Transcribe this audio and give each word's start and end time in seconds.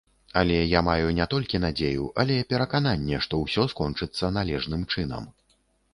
Але 0.39 0.55
я 0.55 0.79
маю 0.87 1.11
не 1.17 1.27
толькі 1.33 1.61
надзею, 1.65 2.07
але 2.23 2.37
перакананне, 2.53 3.19
што 3.27 3.43
ўсё 3.45 3.69
скончыцца 3.75 4.35
належным 4.39 4.81
чынам. 4.95 5.33